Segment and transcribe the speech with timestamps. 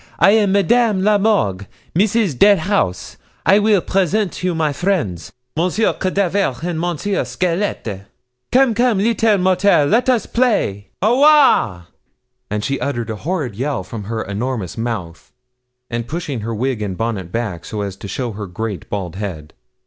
[0.17, 2.35] I am Madame la Morgue Mrs.
[2.35, 3.17] Deadhouse!
[3.45, 8.05] I will present you my friends, Monsieur Cadavre and Monsieur Squelette.
[8.51, 10.87] Come, come, leetle mortal, let us play.
[11.03, 11.85] Ouaah!'
[12.49, 15.31] And she uttered a horrid yell from her enormous mouth,
[15.87, 19.53] and pushing her wig and bonnet back, so as to show her great, bald head.